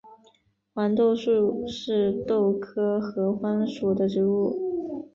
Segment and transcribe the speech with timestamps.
[0.73, 4.67] 黄豆树是豆科合欢属的植物。